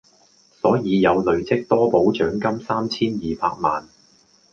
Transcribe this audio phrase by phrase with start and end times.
[0.53, 3.87] 所以有累積多寶獎金三千二百萬